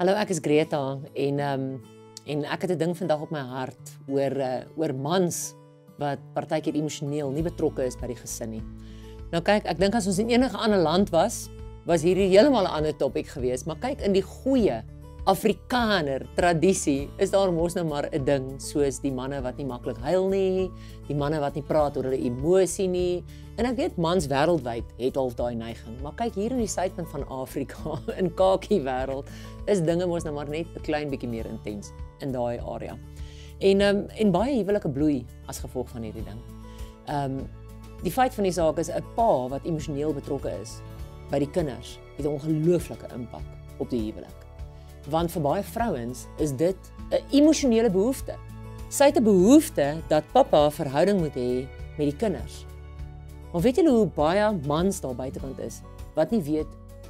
Hallo, 0.00 0.14
ek 0.16 0.30
is 0.32 0.40
Greta 0.40 0.96
en 1.12 1.40
ehm 1.42 1.64
um, 1.64 1.80
en 2.32 2.44
ek 2.54 2.62
het 2.64 2.70
'n 2.72 2.78
ding 2.78 2.92
vandag 2.96 3.20
op 3.20 3.30
my 3.34 3.42
hart 3.42 3.90
oor 4.06 4.32
uh, 4.40 4.62
oor 4.78 4.94
mans 4.94 5.54
wat 5.98 6.20
partykeer 6.32 6.74
emosioneel 6.78 7.30
nie 7.30 7.42
betrokke 7.42 7.84
is 7.84 7.98
by 7.98 8.06
die 8.06 8.16
gesin 8.16 8.50
nie. 8.50 8.62
Nou 9.32 9.42
kyk, 9.42 9.66
ek 9.66 9.78
dink 9.78 9.94
as 9.94 10.06
ons 10.06 10.18
in 10.22 10.30
enige 10.30 10.56
ander 10.56 10.78
land 10.78 11.10
was, 11.10 11.50
was 11.84 12.02
hierdie 12.06 12.30
heeltemal 12.30 12.64
'n 12.64 12.72
ander 12.78 12.96
topik 12.96 13.26
geweest, 13.26 13.66
maar 13.66 13.76
kyk 13.76 14.00
in 14.00 14.12
die 14.12 14.22
goeie 14.22 14.80
Afrikaner 15.22 16.24
tradisie 16.34 17.04
is 17.22 17.30
daar 17.30 17.52
mos 17.54 17.76
nou 17.76 17.84
maar 17.86 18.08
'n 18.10 18.24
ding 18.24 18.46
soos 18.58 18.98
die 18.98 19.12
manne 19.12 19.40
wat 19.42 19.56
nie 19.56 19.64
maklik 19.64 19.96
huil 20.02 20.28
nie, 20.28 20.70
die 21.06 21.14
manne 21.14 21.38
wat 21.38 21.54
nie 21.54 21.62
praat 21.62 21.96
oor 21.96 22.02
hulle 22.10 22.18
emosie 22.18 22.88
nie. 22.88 23.22
En 23.56 23.66
ek 23.66 23.76
weet 23.76 23.96
mans 23.96 24.26
wêreldwyd 24.26 24.82
het 24.98 25.16
al 25.16 25.30
daai 25.30 25.54
neiging, 25.54 26.02
maar 26.02 26.12
kyk 26.16 26.34
hier 26.34 26.50
in 26.50 26.58
die 26.58 26.66
suidpunt 26.66 27.08
van 27.08 27.28
Afrika, 27.28 28.02
in 28.20 28.34
kakie 28.34 28.82
wêreld, 28.82 29.30
is 29.66 29.80
dinge 29.80 30.06
mos 30.06 30.24
nou 30.24 30.34
maar 30.34 30.48
net 30.48 30.66
'n 30.74 30.82
klein 30.82 31.08
bietjie 31.08 31.28
meer 31.28 31.46
intens 31.46 31.92
in 32.18 32.32
daai 32.32 32.58
area. 32.58 32.98
En 33.60 33.80
ehm 33.80 33.96
um, 33.96 34.08
en 34.08 34.30
baie 34.32 34.56
huwelike 34.56 34.90
bloei 34.90 35.24
as 35.46 35.60
gevolg 35.60 35.88
van 35.88 36.02
hierdie 36.02 36.24
ding. 36.24 36.40
Ehm 37.06 37.38
um, 37.38 37.48
die 38.02 38.10
feit 38.10 38.34
van 38.34 38.42
die 38.42 38.52
saak 38.52 38.78
is 38.78 38.90
'n 38.90 39.04
pa 39.14 39.48
wat 39.48 39.64
emosioneel 39.64 40.12
betrokke 40.12 40.50
is 40.60 40.82
by 41.30 41.38
die 41.38 41.50
kinders 41.50 42.00
het 42.16 42.26
'n 42.26 42.34
ongelooflike 42.34 43.06
impak 43.14 43.46
op 43.78 43.90
die 43.90 44.00
huwelik 44.10 44.42
want 45.10 45.30
vir 45.30 45.42
baie 45.42 45.62
vrouens 45.62 46.26
is 46.38 46.52
dit 46.56 46.76
'n 47.10 47.22
emosionele 47.30 47.90
behoefte. 47.90 48.34
Sy 48.88 49.04
het 49.04 49.16
'n 49.16 49.24
behoefte 49.24 49.96
dat 50.08 50.24
pappa 50.32 50.66
'n 50.66 50.70
verhouding 50.70 51.20
moet 51.20 51.34
hê 51.34 51.66
met 51.98 52.06
die 52.10 52.16
kinders. 52.16 52.64
Maar 53.52 53.62
weet 53.62 53.76
julle 53.76 53.90
hoe 53.90 54.06
baie 54.06 54.58
mans 54.66 55.00
daar 55.00 55.14
buitekant 55.14 55.58
is 55.58 55.80
wat 56.14 56.30
nie 56.30 56.42
weet 56.42 56.66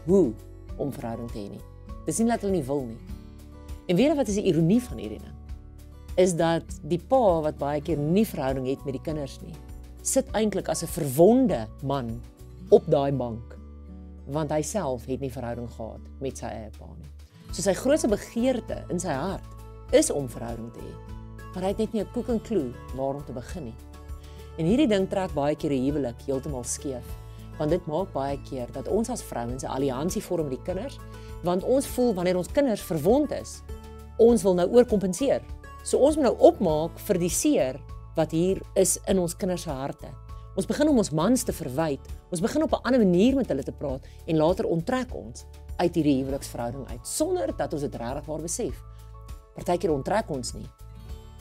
hoe 0.06 0.32
om 0.76 0.92
verhouding 0.92 1.30
te 1.30 1.38
hê 1.38 1.48
nie. 1.50 1.64
Dis 2.06 2.18
nie 2.18 2.28
dat 2.28 2.40
hulle 2.40 2.52
nie 2.52 2.64
wil 2.66 2.84
nie. 2.84 2.98
En 3.86 3.96
weet 3.96 4.08
jy 4.08 4.16
wat 4.16 4.28
is 4.28 4.34
die 4.34 4.48
ironie 4.50 4.82
van 4.82 4.98
hierdie 4.98 5.18
ding? 5.18 5.36
Is 6.16 6.34
dat 6.34 6.64
die 6.82 7.00
pa 7.08 7.40
wat 7.40 7.58
baie 7.58 7.80
keer 7.80 7.98
nie 7.98 8.26
verhouding 8.26 8.66
het 8.66 8.84
met 8.84 8.92
die 8.92 9.02
kinders 9.02 9.40
nie, 9.40 9.54
sit 10.02 10.26
eintlik 10.32 10.68
as 10.68 10.82
'n 10.82 10.86
verwonde 10.86 11.68
man 11.82 12.20
op 12.70 12.82
daai 12.86 13.12
bank 13.12 13.58
want 14.26 14.50
hy 14.50 14.62
self 14.62 15.06
het 15.06 15.20
nie 15.20 15.32
verhouding 15.32 15.70
gehad 15.70 16.00
met 16.20 16.38
sy 16.38 16.46
eie 16.46 16.70
pa 16.78 16.86
nie. 16.86 17.10
So 17.52 17.60
sy 17.60 17.74
grootste 17.76 18.08
begeerte 18.08 18.78
in 18.88 19.00
sy 19.00 19.12
hart 19.12 19.44
is 19.92 20.08
om 20.10 20.24
verhouding 20.28 20.70
te 20.72 20.80
hê. 20.80 20.92
Maar 21.52 21.66
hy 21.66 21.72
het 21.74 21.80
net 21.82 21.92
nie 21.92 22.00
'n 22.00 22.12
koek 22.14 22.28
en 22.28 22.40
klou 22.40 22.72
waar 22.96 23.14
om 23.16 23.24
te 23.24 23.32
begin 23.32 23.64
nie. 23.64 23.74
En 24.56 24.64
hierdie 24.64 24.88
ding 24.88 25.08
trek 25.08 25.34
baie 25.34 25.54
keer 25.54 25.70
'n 25.70 25.84
huwelik 25.84 26.22
heeltemal 26.26 26.64
skeef. 26.64 27.04
Want 27.58 27.70
dit 27.70 27.86
maak 27.86 28.12
baie 28.12 28.38
keer 28.48 28.72
dat 28.72 28.88
ons 28.88 29.10
as 29.10 29.22
vrouens 29.22 29.64
'n 29.64 29.66
alliansie 29.66 30.22
vorm 30.22 30.48
met 30.48 30.64
die 30.64 30.64
kinders, 30.64 30.98
want 31.42 31.62
ons 31.62 31.86
voel 31.86 32.14
wanneer 32.14 32.36
ons 32.36 32.48
kinders 32.48 32.80
verwond 32.80 33.30
is, 33.32 33.62
ons 34.16 34.42
wil 34.42 34.54
nou 34.54 34.68
oorkompenseer. 34.68 35.42
So 35.84 35.98
ons 35.98 36.16
moet 36.16 36.24
nou 36.24 36.36
opmaak 36.38 36.98
vir 36.98 37.18
die 37.18 37.28
seer 37.28 37.80
wat 38.16 38.30
hier 38.30 38.62
is 38.74 38.98
in 39.06 39.18
ons 39.18 39.36
kinders 39.36 39.62
se 39.62 39.70
harte. 39.70 40.08
Ons 40.56 40.66
begin 40.66 40.88
om 40.88 40.98
ons 40.98 41.10
mans 41.10 41.42
te 41.42 41.52
verwyd. 41.52 42.00
Ons 42.30 42.40
begin 42.40 42.62
op 42.62 42.72
'n 42.72 42.82
ander 42.82 43.00
manier 43.00 43.34
met 43.34 43.48
hulle 43.48 43.62
te 43.62 43.72
praat 43.72 44.06
en 44.26 44.36
later 44.36 44.66
onttrek 44.66 45.14
ons 45.14 45.44
uit 45.82 45.98
hierdie 45.98 46.20
huweliksverhouding 46.22 46.86
uit 46.92 47.08
sonder 47.08 47.52
dat 47.58 47.74
ons 47.74 47.84
dit 47.84 48.00
regtig 48.00 48.30
waar 48.30 48.46
besef. 48.46 48.78
Partykeer 49.56 49.92
onttrek 49.92 50.30
ons 50.32 50.54
nie. 50.56 50.66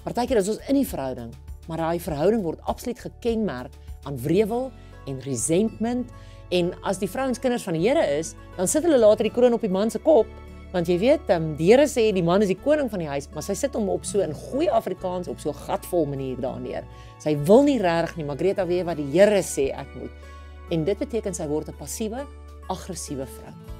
Partykeer 0.03 0.42
is 0.42 0.50
ons 0.52 0.70
in 0.72 0.81
die 0.81 0.88
verhouding, 0.88 1.31
maar 1.70 1.84
daai 1.84 2.02
verhouding 2.02 2.44
word 2.44 2.62
absoluut 2.72 3.00
gekenmerk 3.00 3.75
aan 4.09 4.17
wrevel 4.25 4.72
en 5.08 5.22
resentment 5.25 6.09
en 6.52 6.73
as 6.88 7.00
die 7.00 7.09
vrouens 7.09 7.39
kinders 7.39 7.64
van 7.64 7.78
die 7.78 7.86
Here 7.86 8.03
is, 8.17 8.34
dan 8.57 8.68
sit 8.68 8.84
hulle 8.84 9.00
later 9.00 9.28
die 9.28 9.34
kroon 9.34 9.56
op 9.56 9.63
die 9.63 9.72
man 9.72 9.94
se 9.94 10.01
kop 10.03 10.28
want 10.72 10.88
jy 10.88 10.96
weet, 11.01 11.31
um, 11.35 11.50
die 11.59 11.68
Here 11.72 11.84
sê 11.90 12.07
die 12.16 12.24
man 12.24 12.44
is 12.44 12.51
die 12.51 12.59
koning 12.59 12.88
van 12.91 13.03
die 13.03 13.09
huis, 13.09 13.28
maar 13.35 13.44
sy 13.44 13.57
sit 13.59 13.75
hom 13.75 13.90
op 13.91 14.07
so 14.07 14.24
in 14.24 14.31
goeie 14.35 14.72
Afrikaans 14.72 15.28
op 15.31 15.41
so 15.44 15.51
gatvol 15.66 16.07
manier 16.07 16.40
daarneer. 16.40 16.88
Sy 17.19 17.35
wil 17.50 17.68
nie 17.68 17.75
regtig 17.81 18.22
nie, 18.22 18.28
Margreta 18.30 18.66
weet 18.69 18.88
wat 18.88 19.01
die 19.01 19.09
Here 19.12 19.44
sê 19.44 19.68
ek 19.75 19.91
moet. 20.00 20.31
En 20.72 20.88
dit 20.88 21.03
beteken 21.03 21.35
sy 21.35 21.50
word 21.51 21.68
'n 21.68 21.75
passiewe, 21.75 22.24
aggressiewe 22.69 23.28
vrou. 23.28 23.70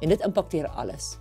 En 0.00 0.08
dit 0.08 0.20
impakteer 0.26 0.68
alles. 0.68 1.16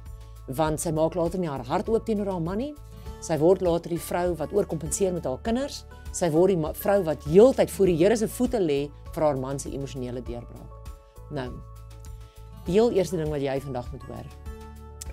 Want 0.48 0.82
sy 0.82 0.92
maak 0.96 1.16
later 1.16 1.40
nie 1.40 1.50
haar 1.50 1.66
hart 1.68 1.90
oop 1.90 2.06
teenoor 2.06 2.34
haar 2.34 2.44
man 2.44 2.62
nie. 2.64 2.74
Sy 3.22 3.38
word 3.42 3.62
later 3.62 3.92
die 3.92 4.02
vrou 4.02 4.34
wat 4.40 4.54
oorkompenseer 4.56 5.14
met 5.14 5.28
haar 5.28 5.42
kinders. 5.44 5.84
Sy 6.16 6.32
word 6.34 6.56
die 6.56 6.74
vrou 6.82 7.00
wat 7.06 7.26
heeltyd 7.30 7.72
voor 7.72 7.92
die 7.92 7.98
Here 8.00 8.18
se 8.18 8.28
voete 8.28 8.62
lê 8.64 8.80
vir 9.14 9.26
haar 9.26 9.40
man 9.40 9.60
se 9.60 9.72
emosionele 9.74 10.24
deurbraak. 10.26 10.94
Nou. 11.36 11.50
Die 12.66 12.78
heel 12.78 12.92
eerste 12.96 13.18
ding 13.18 13.30
wat 13.34 13.44
jy 13.44 13.60
vandag 13.64 13.92
moet 13.94 14.06
hoor 14.10 14.30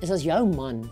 is 0.04 0.10
as 0.12 0.24
jou 0.26 0.42
man 0.50 0.82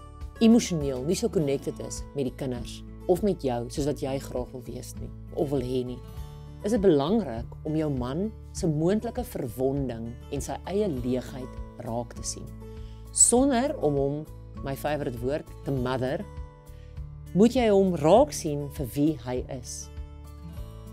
emosioneel 0.41 1.03
nie 1.05 1.17
so 1.19 1.29
connected 1.29 1.77
is 1.85 2.01
met 2.15 2.25
die 2.25 2.37
kinders 2.41 2.79
of 3.13 3.21
met 3.27 3.45
jou 3.45 3.59
soos 3.69 3.89
wat 3.91 4.01
jy 4.01 4.15
graag 4.23 4.53
wil 4.55 4.65
wees 4.65 4.95
nie 5.01 5.11
of 5.37 5.51
wil 5.53 5.65
hê 5.65 5.83
nie. 5.85 5.99
Is 6.65 6.73
dit 6.73 6.81
belangrik 6.81 7.51
om 7.69 7.77
jou 7.77 7.91
man 7.93 8.31
se 8.57 8.71
moontlike 8.71 9.27
verwonding 9.35 10.09
en 10.33 10.45
sy 10.45 10.57
eie 10.73 10.89
leegheid 10.89 11.85
raak 11.85 12.17
te 12.17 12.25
sien 12.25 12.64
sonder 13.15 13.71
om 13.79 13.95
hom 13.95 14.15
my 14.67 14.75
favourite 14.75 15.19
woord 15.23 15.47
te 15.63 15.71
mother 15.71 16.25
moet 17.39 17.55
jy 17.55 17.69
hom 17.71 17.93
raak 18.01 18.33
sien 18.35 18.65
vir 18.75 18.89
wie 18.95 19.13
hy 19.23 19.37
is. 19.55 19.75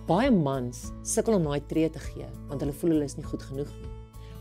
Baie 0.06 0.30
mans 0.34 0.84
sukkel 1.08 1.40
om 1.40 1.48
daai 1.50 1.66
tree 1.70 1.90
te 1.90 2.02
gee 2.12 2.28
want 2.50 2.62
hulle 2.62 2.76
voel 2.78 2.94
hulle 2.94 3.08
is 3.10 3.18
nie 3.18 3.26
goed 3.26 3.42
genoeg 3.50 3.72
nie. 3.80 3.90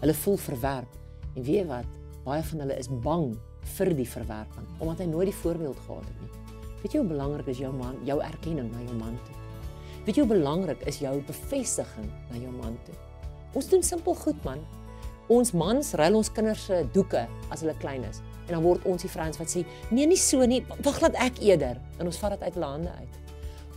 Hulle 0.03 0.17
voel 0.25 0.37
verwerp 0.45 0.99
en 1.37 1.47
weet 1.47 1.71
wat? 1.71 1.89
Baie 2.27 2.45
van 2.51 2.65
hulle 2.67 2.77
is 2.77 2.91
bang 3.07 3.31
vir 3.79 3.93
die 3.97 4.09
verwerping 4.13 4.67
omdat 4.77 5.01
hy 5.01 5.09
nooit 5.15 5.31
die 5.33 5.39
voorbeeld 5.41 5.81
gehad 5.87 6.05
het 6.11 6.21
nie. 6.27 6.59
Weet 6.83 6.93
jy 6.93 7.01
hoe 7.01 7.13
belangrik 7.15 7.49
is 7.55 7.63
jou 7.65 7.73
man 7.77 7.97
jou 8.09 8.19
erkenning 8.25 8.69
na 8.75 8.85
jou 8.85 8.99
man 9.01 9.17
toe? 9.25 9.39
Weet 10.05 10.21
jy 10.21 10.27
hoe 10.27 10.35
belangrik 10.35 10.85
is 10.91 11.01
jou 11.01 11.15
bevestiging 11.33 12.13
na 12.29 12.45
jou 12.45 12.53
man 12.61 12.77
toe? 12.85 12.99
Ons 13.57 13.73
doen 13.73 13.83
simpel 13.85 14.21
goed 14.21 14.45
man 14.45 14.61
Ons 15.31 15.53
mans 15.55 15.93
ruil 15.95 16.17
ons 16.19 16.29
kinders 16.35 16.63
se 16.67 16.81
doeke 16.95 17.23
as 17.55 17.63
hulle 17.63 17.77
klein 17.79 18.03
is. 18.09 18.19
En 18.49 18.57
dan 18.57 18.65
word 18.65 18.83
ons 18.91 19.05
die 19.05 19.11
vrouens 19.13 19.39
wat 19.39 19.53
sê, 19.53 19.65
"Nee, 19.91 20.07
nie 20.07 20.17
so 20.17 20.45
nie. 20.45 20.65
Wag 20.83 21.01
laat 21.01 21.15
ek 21.15 21.39
eerder." 21.39 21.79
En 21.99 22.07
ons 22.07 22.19
vat 22.19 22.31
dit 22.31 22.43
uit 22.43 22.55
hulle 22.55 22.67
hande 22.67 22.91
uit. 22.91 23.15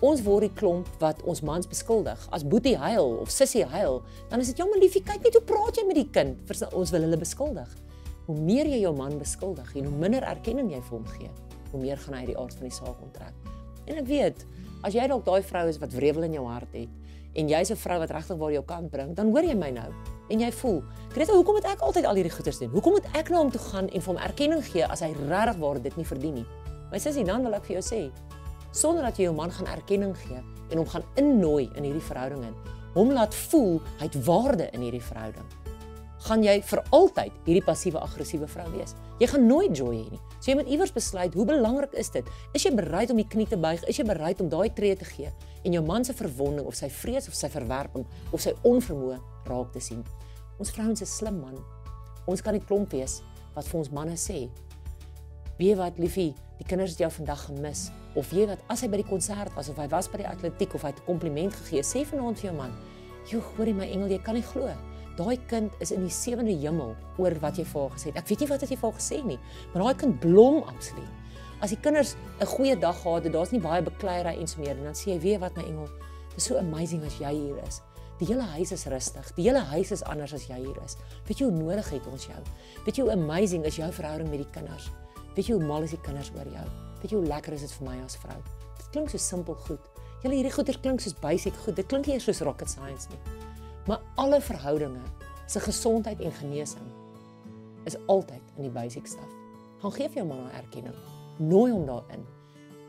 Ons 0.02 0.24
word 0.24 0.42
die 0.42 0.54
klomp 0.60 0.88
wat 1.00 1.22
ons 1.24 1.42
mans 1.42 1.68
beskuldig. 1.68 2.28
As 2.32 2.44
Boetie 2.44 2.78
huil 2.78 3.18
of 3.22 3.30
Sissie 3.30 3.66
huil, 3.66 4.02
dan 4.30 4.40
is 4.40 4.48
dit, 4.48 4.58
"Ja, 4.58 4.66
maar 4.66 4.80
liefie, 4.80 5.04
kyk 5.04 5.24
net 5.24 5.34
hoe 5.34 5.44
praat 5.44 5.76
jy 5.78 5.86
met 5.86 5.96
die 5.96 6.10
kind." 6.10 6.38
Ons 6.74 6.92
wil 6.92 7.02
hulle 7.02 7.18
beskuldig. 7.18 7.70
Hoe 8.26 8.36
meer 8.36 8.66
jy 8.66 8.80
jou 8.82 8.96
man 8.96 9.20
beskuldig 9.20 9.76
en 9.76 9.86
hoe 9.86 9.98
minder 9.98 10.24
erkenning 10.24 10.72
jy 10.72 10.82
vir 10.82 10.98
hom 10.98 11.06
gee, 11.06 11.30
hoe 11.72 11.82
meer 11.82 11.98
gaan 11.98 12.14
hy 12.14 12.26
die 12.26 12.38
aard 12.38 12.54
van 12.54 12.68
die 12.68 12.76
saak 12.76 13.02
onttrek. 13.02 13.34
En 13.86 13.98
ek 13.98 14.08
weet, 14.08 14.46
as 14.84 14.94
jy 14.94 15.08
dalk 15.08 15.26
daai 15.26 15.42
vrou 15.44 15.68
is 15.68 15.78
wat 15.78 15.94
wrevel 15.94 16.24
in 16.24 16.34
jou 16.34 16.46
hart 16.48 16.74
het 16.74 16.90
en 17.36 17.50
jy's 17.50 17.72
'n 17.72 17.76
vrou 17.76 18.00
wat 18.00 18.12
regtig 18.12 18.38
waar 18.38 18.52
jou 18.52 18.64
kant 18.64 18.92
bring, 18.92 19.14
dan 19.14 19.32
hoor 19.32 19.44
jy 19.44 19.56
my 19.56 19.72
nou 19.72 19.92
en 20.30 20.44
jy 20.44 20.52
voel, 20.60 20.82
Greta, 21.14 21.34
hoekom 21.36 21.60
moet 21.60 21.68
ek 21.70 21.82
altyd 21.86 22.06
al 22.10 22.18
hierdie 22.18 22.34
goeders 22.34 22.60
doen? 22.62 22.72
Hoekom 22.74 22.96
moet 22.98 23.08
ek 23.18 23.30
na 23.30 23.42
hom 23.42 23.52
toe 23.54 23.62
gaan 23.62 23.90
en 23.90 24.02
vir 24.02 24.12
hom 24.14 24.22
erkenning 24.24 24.64
gee 24.66 24.86
as 24.88 25.04
hy 25.06 25.12
regtig 25.18 25.60
waar 25.62 25.82
dit 25.84 25.98
nie 26.00 26.06
verdien 26.08 26.38
nie? 26.42 26.46
My 26.92 27.02
sussie, 27.02 27.26
dan 27.28 27.44
wil 27.46 27.58
ek 27.58 27.68
vir 27.68 27.78
jou 27.80 27.84
sê, 27.86 28.00
sonder 28.74 29.06
dat 29.06 29.20
jy 29.20 29.28
jou 29.28 29.36
man 29.38 29.54
gaan 29.54 29.70
erkenning 29.70 30.16
gee 30.24 30.40
en 30.72 30.80
hom 30.80 30.88
gaan 30.90 31.06
innooi 31.22 31.68
in 31.76 31.86
hierdie 31.86 32.06
verhouding 32.08 32.48
in, 32.48 32.56
hom 32.96 33.14
laat 33.14 33.36
voel 33.50 33.78
hy 34.00 34.08
het 34.08 34.18
waarde 34.26 34.70
in 34.74 34.86
hierdie 34.88 35.04
verhouding, 35.04 35.46
gaan 36.24 36.46
jy 36.46 36.56
vir 36.64 36.82
altyd 36.96 37.36
hierdie 37.46 37.66
passiewe 37.66 38.00
aggressiewe 38.00 38.48
vrou 38.48 38.66
wees. 38.78 38.96
Jy 39.20 39.28
gaan 39.34 39.46
nooit 39.48 39.76
joy 39.76 39.98
hê 39.98 40.06
nie. 40.16 40.22
So 40.40 40.52
jy 40.52 40.56
moet 40.62 40.72
iewers 40.72 40.94
besluit, 40.96 41.36
hoe 41.36 41.46
belangrik 41.48 41.94
is 42.00 42.10
dit? 42.16 42.30
Is 42.56 42.64
jy 42.66 42.72
bereid 42.78 43.12
om 43.12 43.20
die 43.20 43.28
knie 43.28 43.46
te 43.50 43.60
buig? 43.60 43.84
Is 43.92 44.00
jy 44.00 44.06
bereid 44.08 44.42
om 44.42 44.50
daai 44.50 44.72
tree 44.74 44.96
te 44.96 45.08
gee 45.08 45.30
en 45.64 45.76
jou 45.76 45.84
man 45.86 46.08
se 46.08 46.16
verwonding 46.16 46.66
of 46.68 46.80
sy 46.80 46.90
vrees 46.92 47.28
of 47.28 47.36
sy 47.38 47.52
verwerping 47.52 48.08
of 48.32 48.42
sy 48.44 48.56
onvermoë 48.68 49.20
raak 49.48 49.72
te 49.74 49.80
sien? 49.80 50.04
Ons 50.60 50.72
vrouens 50.72 51.02
is 51.02 51.18
slim 51.18 51.40
man. 51.42 51.58
Ons 52.26 52.42
kan 52.42 52.54
nie 52.54 52.64
klomp 52.64 52.92
wees 52.92 53.22
wat 53.56 53.68
vir 53.68 53.80
ons 53.80 53.92
manne 53.92 54.16
sê. 54.20 54.48
Wie 55.58 55.76
wat 55.76 56.00
liefie, 56.02 56.34
die 56.60 56.68
kinders 56.68 56.96
het 56.96 57.04
jou 57.06 57.12
vandag 57.20 57.46
gemis 57.48 57.90
of 58.16 58.30
jy 58.34 58.46
wat 58.50 58.62
as 58.70 58.84
hy 58.84 58.90
by 58.94 59.00
die 59.02 59.10
konsert 59.10 59.54
was 59.58 59.70
of 59.72 59.80
hy 59.82 59.88
was 59.90 60.08
by 60.12 60.22
die 60.22 60.30
atletiek 60.30 60.74
of 60.78 60.84
hy 60.86 60.92
het 60.94 61.00
'n 61.02 61.06
kompliment 61.06 61.54
gegee, 61.54 61.82
sê 61.82 62.06
vanaand 62.06 62.38
vir 62.38 62.52
jou 62.52 62.58
man, 62.58 62.72
"Jo, 63.30 63.40
hoorie 63.40 63.74
my 63.74 63.86
engel, 63.86 64.10
jy 64.10 64.20
kan 64.20 64.36
nie 64.36 64.44
glo. 64.44 64.70
Daai 65.18 65.38
kind 65.48 65.72
is 65.80 65.92
in 65.92 66.02
die 66.02 66.10
sewende 66.10 66.52
hemel 66.52 66.96
oor 67.18 67.36
wat 67.42 67.58
jy 67.58 67.66
vir 67.66 67.82
haar 67.82 67.92
gesê 67.92 68.06
het. 68.06 68.18
Ek 68.18 68.28
weet 68.28 68.40
nie 68.40 68.48
wat 68.48 68.62
het 68.62 68.70
jy 68.70 68.78
vir 68.78 68.92
haar 68.92 69.00
gesê 69.00 69.26
nie, 69.26 69.40
maar 69.74 69.84
daai 69.84 69.96
kind 69.96 70.20
blom 70.20 70.64
absoluut. 70.64 71.12
As 71.62 71.70
die 71.70 71.78
kinders 71.78 72.16
'n 72.42 72.46
goeie 72.46 72.76
dag 72.76 73.02
gehad 73.02 73.24
het, 73.24 73.34
daar's 73.34 73.52
nie 73.52 73.62
baie 73.62 73.82
bekleierery 73.82 74.40
en 74.40 74.48
so 74.48 74.60
meer 74.60 74.78
en 74.78 74.84
dan 74.84 74.94
sê 74.94 75.14
jy, 75.14 75.20
"Weet 75.20 75.40
wat 75.40 75.56
my 75.56 75.64
engel, 75.64 75.88
dit 76.30 76.38
is 76.38 76.44
so 76.44 76.58
amazing 76.58 77.04
as 77.06 77.20
jy 77.20 77.32
hier 77.32 77.58
is." 77.68 77.82
Die 78.24 78.30
hele 78.30 78.46
huis 78.54 78.72
is 78.72 78.86
rustig. 78.88 79.30
Die 79.36 79.44
hele 79.44 79.60
huis 79.74 79.90
is 79.92 80.02
anders 80.08 80.32
as 80.32 80.46
jy 80.48 80.56
hier 80.56 80.78
is. 80.86 80.94
Weet 81.28 81.42
jy 81.42 81.48
hoe 81.50 81.56
nodig 81.58 81.90
het 81.92 82.06
ons 82.08 82.24
jou? 82.30 82.38
Weet 82.86 82.96
jy 82.96 83.04
hoe 83.04 83.12
amazing 83.18 83.66
is 83.68 83.76
jou 83.76 83.90
verhouding 83.92 84.30
met 84.32 84.40
die 84.40 84.48
kinders? 84.56 84.86
Weet 85.36 85.50
jy 85.50 85.58
hoe 85.58 85.66
mal 85.68 85.84
is 85.84 85.92
die 85.92 86.00
kinders 86.06 86.30
oor 86.38 86.48
jou? 86.48 86.64
Weet 87.02 87.12
jy 87.12 87.18
hoe 87.20 87.28
lekker 87.28 87.58
is 87.58 87.66
dit 87.66 87.74
vir 87.76 87.88
my 87.90 87.98
as 88.06 88.16
vrou? 88.22 88.38
Dit 88.78 88.86
klink 88.94 89.12
so 89.12 89.20
simpel 89.20 89.58
goed. 89.66 89.90
Julle 90.24 90.38
hierdie 90.38 90.54
goeie 90.56 90.76
klink 90.86 91.04
soos 91.04 91.18
basic 91.20 91.58
goed. 91.66 91.76
Dit 91.76 91.92
klink 91.92 92.08
nie 92.08 92.16
eers 92.16 92.30
soos 92.30 92.40
rocket 92.48 92.72
science 92.72 93.12
nie. 93.12 93.20
Maar 93.90 94.00
alle 94.24 94.40
verhoudinge 94.40 95.04
se 95.52 95.60
gesondheid 95.60 96.24
en 96.24 96.32
genesing 96.40 96.88
is 97.92 98.00
altyd 98.08 98.56
in 98.56 98.70
die 98.70 98.72
basic 98.72 99.10
stuff. 99.12 99.34
Gaan 99.82 99.98
gee 99.98 100.08
vir 100.08 100.22
jou 100.22 100.30
man 100.30 100.46
'n 100.48 100.56
erkenning. 100.64 100.96
Nooi 101.40 101.74
hom 101.76 101.84
daarin. 101.86 102.24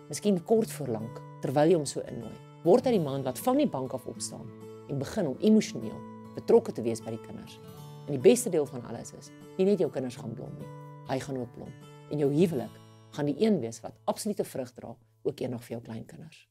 Miskien 0.06 0.38
kort 0.44 0.70
voor 0.70 0.94
lank 0.94 1.18
terwyl 1.42 1.66
jy 1.66 1.74
hom 1.74 1.86
so 1.86 2.00
innooi. 2.06 2.38
Word 2.62 2.84
hy 2.84 2.92
die 2.92 3.02
man 3.02 3.24
wat 3.24 3.38
van 3.38 3.56
die 3.56 3.66
bank 3.66 3.92
af 3.92 4.06
opstaan 4.06 4.63
en 4.88 4.98
begin 4.98 5.26
om 5.26 5.36
emosioneel 5.40 6.00
betrokke 6.34 6.72
te 6.72 6.82
wees 6.82 7.02
by 7.04 7.14
die 7.14 7.22
kinders. 7.26 7.58
En 8.06 8.12
die 8.16 8.22
beste 8.22 8.50
deel 8.50 8.66
van 8.66 8.84
alles 8.90 9.12
is, 9.16 9.30
nie 9.56 9.68
net 9.68 9.80
jou 9.80 9.90
kinders 9.90 10.16
gaan 10.20 10.34
blom 10.34 10.52
nie. 10.58 10.70
Hy 11.08 11.18
gaan 11.20 11.38
ook 11.40 11.52
blom. 11.54 11.70
En 12.10 12.18
jou 12.18 12.30
huwelik 12.32 12.80
gaan 13.14 13.30
die 13.30 13.36
een 13.38 13.60
wees 13.62 13.80
wat 13.84 13.96
absolute 14.10 14.44
vrug 14.44 14.72
dra 14.74 14.96
ook 15.24 15.40
eendag 15.40 15.64
vir 15.64 15.76
jou 15.76 15.82
kleinkinders. 15.86 16.48